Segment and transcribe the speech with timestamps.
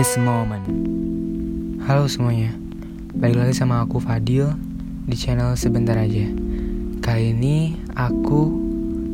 [0.00, 0.64] Just moment.
[1.84, 2.56] Halo semuanya,
[3.20, 4.48] balik lagi sama aku Fadil
[5.04, 6.24] di channel sebentar aja.
[7.04, 8.48] Kali ini aku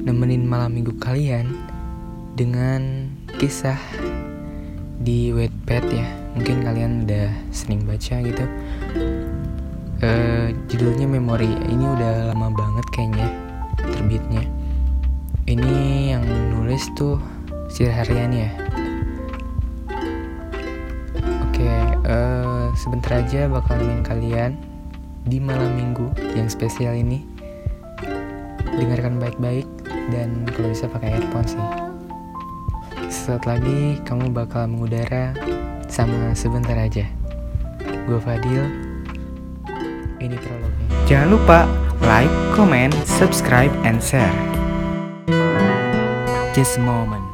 [0.06, 1.58] nemenin malam minggu kalian
[2.38, 3.74] dengan kisah
[5.02, 6.06] di Wattpad ya.
[6.38, 8.46] Mungkin kalian udah sering baca gitu.
[10.06, 11.50] Uh, judulnya Memori.
[11.66, 13.28] Ini udah lama banget kayaknya
[13.90, 14.46] terbitnya.
[15.50, 16.22] Ini yang
[16.54, 17.18] nulis tuh
[17.74, 18.65] Sir Haryani ya
[22.86, 24.50] sebentar aja bakal nemenin kalian
[25.26, 26.06] di malam minggu
[26.38, 27.26] yang spesial ini.
[28.78, 29.66] Dengarkan baik-baik
[30.14, 31.66] dan kalau bisa pakai earphone sih.
[33.10, 35.34] Sesaat lagi kamu bakal mengudara
[35.90, 37.10] sama sebentar aja.
[38.06, 38.70] Gue Fadil.
[40.22, 40.86] Ini prolognya.
[41.10, 41.66] Jangan lupa
[42.06, 44.30] like, comment, subscribe, and share.
[46.54, 47.26] Just a moment.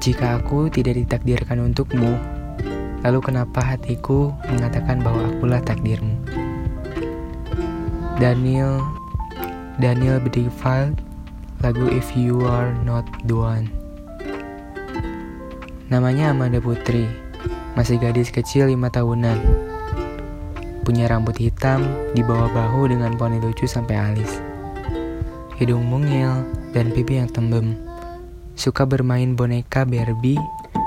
[0.00, 2.16] Jika aku tidak ditakdirkan untukmu,
[3.04, 6.16] Lalu kenapa hatiku mengatakan bahwa akulah takdirmu?
[8.16, 8.80] Daniel
[9.76, 10.96] Daniel Bedingfield
[11.60, 13.68] lagu If You Are Not The One.
[15.92, 17.04] Namanya Amanda Putri
[17.74, 19.34] Masih gadis kecil lima tahunan.
[20.86, 21.82] Punya rambut hitam
[22.14, 24.38] di bawah bahu dengan poni lucu sampai alis.
[25.58, 27.74] Hidung mungil dan pipi yang tembem.
[28.54, 30.38] Suka bermain boneka Barbie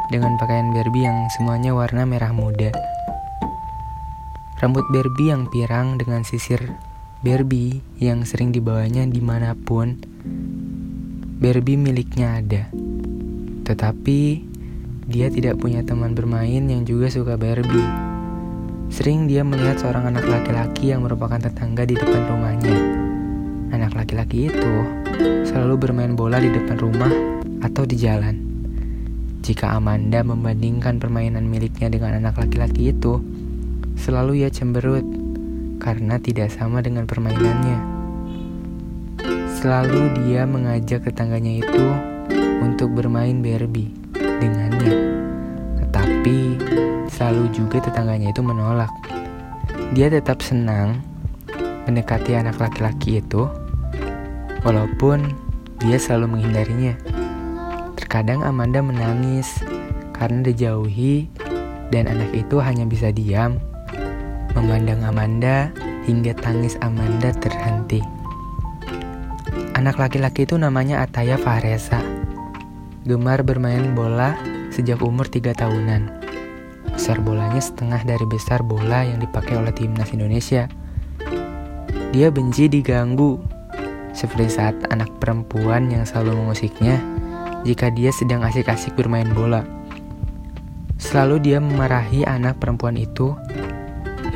[0.07, 2.71] dengan pakaian Barbie yang semuanya warna merah muda.
[4.57, 6.73] Rambut Barbie yang pirang dengan sisir
[7.21, 9.99] Barbie yang sering dibawanya di mana pun
[11.37, 12.71] Barbie miliknya ada.
[13.67, 14.19] Tetapi
[15.07, 17.91] dia tidak punya teman bermain yang juga suka Barbie.
[18.89, 22.77] Sering dia melihat seorang anak laki-laki yang merupakan tetangga di depan rumahnya.
[23.75, 24.73] Anak laki-laki itu
[25.45, 27.11] selalu bermain bola di depan rumah
[27.61, 28.56] atau di jalan.
[29.47, 33.23] Jika Amanda membandingkan permainan miliknya dengan anak laki-laki itu,
[33.95, 35.07] selalu ia cemberut
[35.79, 37.79] karena tidak sama dengan permainannya.
[39.55, 41.85] Selalu dia mengajak tetangganya itu
[42.59, 45.15] untuk bermain Barbie dengannya.
[45.79, 46.37] Tetapi
[47.07, 48.91] selalu juga tetangganya itu menolak.
[49.95, 50.99] Dia tetap senang
[51.87, 53.47] mendekati anak laki-laki itu
[54.67, 55.31] walaupun
[55.79, 57.16] dia selalu menghindarinya.
[58.07, 59.59] Terkadang Amanda menangis
[60.15, 61.27] karena dijauhi
[61.91, 63.59] dan anak itu hanya bisa diam,
[64.55, 65.75] memandang Amanda
[66.07, 67.99] hingga tangis Amanda terhenti.
[69.75, 71.99] Anak laki-laki itu namanya Ataya Fahresa.
[73.03, 74.39] Gemar bermain bola
[74.71, 76.07] sejak umur 3 tahunan.
[76.95, 80.71] Besar bolanya setengah dari besar bola yang dipakai oleh timnas Indonesia.
[82.15, 83.35] Dia benci diganggu,
[84.15, 87.16] seperti saat anak perempuan yang selalu mengusiknya
[87.67, 89.67] jika dia sedang asik-asik bermain bola.
[90.95, 93.35] Selalu dia memarahi anak perempuan itu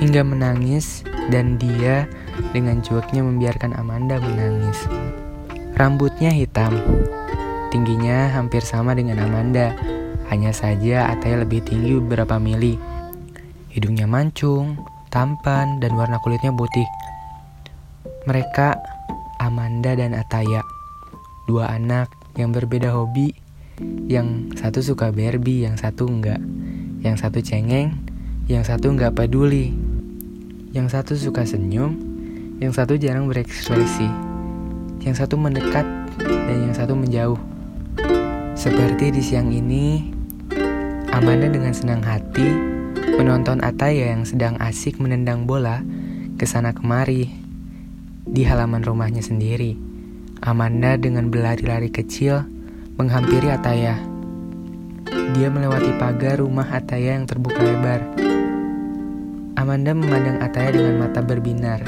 [0.04, 2.12] hingga menangis dan dia
[2.52, 4.84] dengan cueknya membiarkan Amanda menangis.
[5.80, 6.76] Rambutnya hitam,
[7.72, 9.74] tingginya hampir sama dengan Amanda,
[10.28, 12.76] hanya saja Ataya lebih tinggi beberapa mili.
[13.72, 14.76] Hidungnya mancung,
[15.10, 16.86] tampan, dan warna kulitnya putih.
[18.28, 18.78] Mereka,
[19.40, 20.62] Amanda dan Ataya,
[21.48, 23.36] dua anak yang berbeda hobi,
[24.08, 26.40] yang satu suka Barbie, yang satu enggak,
[27.02, 27.98] yang satu cengeng,
[28.48, 29.74] yang satu enggak peduli,
[30.72, 31.98] yang satu suka senyum,
[32.64, 34.08] yang satu jarang berekspresi,
[35.04, 35.84] yang satu mendekat,
[36.22, 37.40] dan yang satu menjauh.
[38.56, 40.14] Seperti di siang ini,
[41.12, 42.46] Amanda dengan senang hati
[43.20, 45.84] menonton Ataya yang sedang asik menendang bola
[46.40, 47.28] ke sana kemari
[48.24, 49.91] di halaman rumahnya sendiri.
[50.42, 52.42] Amanda dengan berlari-lari kecil
[52.98, 53.94] menghampiri Ataya.
[55.38, 58.02] Dia melewati pagar rumah Ataya yang terbuka lebar.
[59.54, 61.86] Amanda memandang Ataya dengan mata berbinar.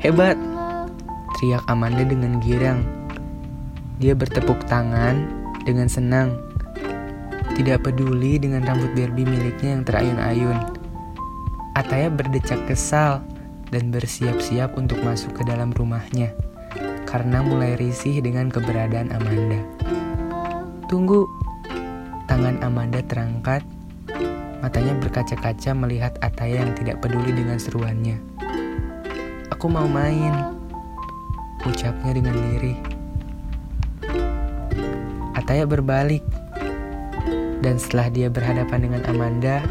[0.00, 0.40] Hebat!
[1.36, 2.80] Teriak Amanda dengan girang.
[4.00, 5.28] Dia bertepuk tangan
[5.68, 6.40] dengan senang.
[7.52, 10.56] Tidak peduli dengan rambut Barbie miliknya yang terayun-ayun.
[11.76, 13.20] Ataya berdecak kesal
[13.68, 16.32] dan bersiap-siap untuk masuk ke dalam rumahnya
[17.06, 19.62] karena mulai risih dengan keberadaan Amanda.
[20.90, 21.24] Tunggu,
[22.26, 23.62] tangan Amanda terangkat,
[24.60, 28.18] matanya berkaca-kaca melihat Ataya yang tidak peduli dengan seruannya.
[29.54, 30.52] Aku mau main,
[31.62, 32.78] ucapnya dengan lirih.
[35.38, 36.26] Ataya berbalik,
[37.62, 39.62] dan setelah dia berhadapan dengan Amanda,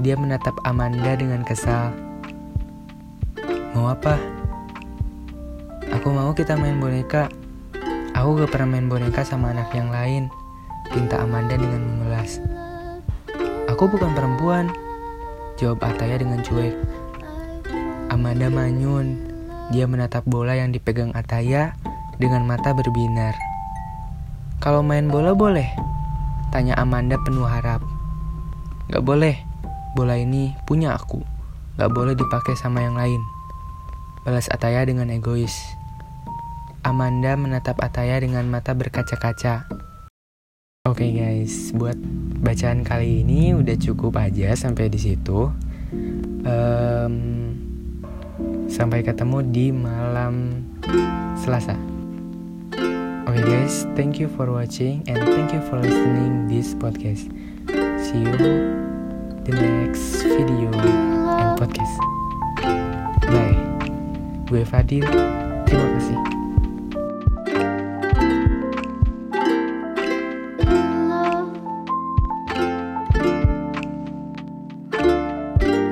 [0.00, 1.92] dia menatap Amanda dengan kesal.
[3.76, 4.35] Mau apa?
[5.96, 7.32] Aku mau kita main boneka.
[8.12, 10.28] Aku gak pernah main boneka sama anak yang lain.
[10.92, 12.36] Pinta Amanda dengan memelas.
[13.72, 14.68] Aku bukan perempuan,
[15.56, 16.76] jawab Ataya dengan cuek.
[18.12, 19.24] Amanda manyun.
[19.72, 21.72] Dia menatap bola yang dipegang Ataya
[22.20, 23.32] dengan mata berbinar.
[24.60, 25.72] Kalau main bola boleh?
[26.52, 27.80] Tanya Amanda penuh harap.
[28.92, 29.40] Gak boleh,
[29.96, 31.24] bola ini punya aku.
[31.80, 33.24] Gak boleh dipakai sama yang lain.
[34.28, 35.56] Balas Ataya dengan egois.
[36.86, 39.66] Amanda menatap Ataya dengan mata berkaca-kaca.
[40.86, 41.98] Oke okay guys, buat
[42.38, 45.50] bacaan kali ini udah cukup aja sampai di situ.
[46.46, 47.14] Um,
[48.70, 50.62] sampai ketemu di malam
[51.34, 51.74] Selasa.
[53.26, 57.26] Oke okay guys, thank you for watching and thank you for listening this podcast.
[57.98, 58.38] See you
[59.42, 61.98] the next video and podcast.
[63.26, 63.58] Bye.
[64.46, 65.45] Gue Fadil.